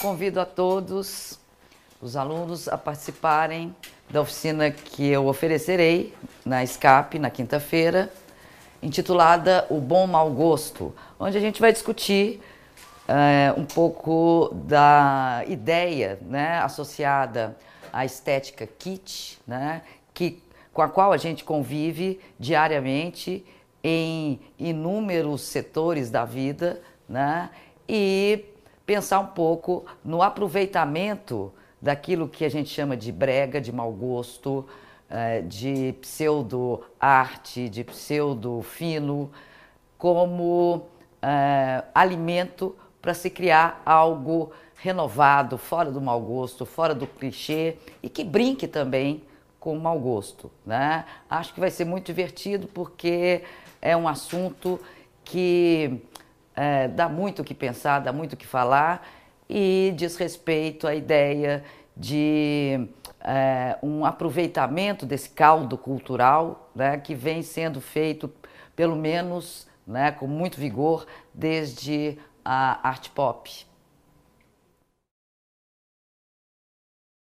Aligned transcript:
Convido 0.00 0.38
a 0.38 0.44
todos 0.44 1.40
os 2.00 2.14
alunos 2.14 2.68
a 2.68 2.78
participarem 2.78 3.74
da 4.08 4.20
oficina 4.20 4.70
que 4.70 5.08
eu 5.08 5.26
oferecerei 5.26 6.14
na 6.46 6.64
SCAP 6.64 7.18
na 7.18 7.28
quinta-feira, 7.30 8.08
intitulada 8.80 9.66
O 9.68 9.80
Bom 9.80 10.06
Mau 10.06 10.30
Gosto, 10.30 10.94
onde 11.18 11.36
a 11.36 11.40
gente 11.40 11.60
vai 11.60 11.72
discutir 11.72 12.40
é, 13.08 13.52
um 13.56 13.64
pouco 13.64 14.54
da 14.54 15.42
ideia 15.48 16.16
né, 16.22 16.60
associada 16.60 17.56
à 17.92 18.04
estética 18.04 18.64
kit, 18.64 19.40
né, 19.44 19.82
que, 20.14 20.40
com 20.72 20.82
a 20.82 20.88
qual 20.88 21.12
a 21.12 21.16
gente 21.16 21.42
convive 21.42 22.20
diariamente 22.38 23.44
em 23.82 24.40
inúmeros 24.60 25.40
setores 25.40 26.08
da 26.08 26.24
vida, 26.24 26.80
né, 27.08 27.50
e 27.88 28.44
pensar 28.86 29.20
um 29.20 29.26
pouco 29.26 29.84
no 30.04 30.22
aproveitamento 30.22 31.52
daquilo 31.80 32.28
que 32.28 32.44
a 32.44 32.48
gente 32.48 32.68
chama 32.70 32.96
de 32.96 33.10
brega, 33.10 33.60
de 33.60 33.72
mau 33.72 33.90
gosto, 33.92 34.66
eh, 35.10 35.42
de 35.42 35.94
pseudo-arte, 36.00 37.68
de 37.68 37.84
pseudo-fino, 37.84 39.30
como 39.98 40.86
é, 41.22 41.84
alimento 41.94 42.74
para 43.00 43.14
se 43.14 43.30
criar 43.30 43.80
algo 43.86 44.50
renovado, 44.74 45.56
fora 45.56 45.92
do 45.92 46.00
mau 46.00 46.20
gosto, 46.20 46.66
fora 46.66 46.92
do 46.92 47.06
clichê 47.06 47.76
e 48.02 48.08
que 48.08 48.24
brinque 48.24 48.66
também 48.66 49.22
com 49.60 49.76
o 49.76 49.80
mau 49.80 49.96
gosto. 50.00 50.50
Né? 50.66 51.04
Acho 51.30 51.54
que 51.54 51.60
vai 51.60 51.70
ser 51.70 51.84
muito 51.84 52.06
divertido 52.06 52.66
porque 52.66 53.44
é 53.80 53.96
um 53.96 54.08
assunto 54.08 54.80
que 55.24 56.02
é, 56.54 56.88
dá 56.88 57.08
muito 57.08 57.42
o 57.42 57.44
que 57.44 57.54
pensar, 57.54 58.00
dá 58.00 58.12
muito 58.12 58.34
o 58.34 58.36
que 58.36 58.46
falar 58.46 59.06
e 59.48 59.92
diz 59.96 60.16
respeito 60.16 60.86
à 60.86 60.94
ideia 60.94 61.64
de 61.96 62.88
é, 63.20 63.76
um 63.82 64.04
aproveitamento 64.04 65.06
desse 65.06 65.30
caldo 65.30 65.76
cultural 65.76 66.70
né, 66.74 66.96
que 66.98 67.14
vem 67.14 67.42
sendo 67.42 67.80
feito, 67.80 68.32
pelo 68.74 68.96
menos 68.96 69.66
né, 69.86 70.10
com 70.10 70.26
muito 70.26 70.58
vigor, 70.58 71.06
desde 71.32 72.18
a 72.44 72.88
arte 72.88 73.10
pop. 73.10 73.66